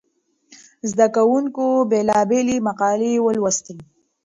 [0.89, 3.75] زده کوونکو بېلابېلې مقالې ولوستې.